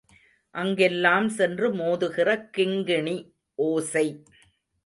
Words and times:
அங்கெல்லாம் 0.55 1.29
சென்று 1.29 1.67
மோதுகிறது 1.75 2.47
கிங்கிணி 2.57 3.15
ஓசை. 3.59 4.05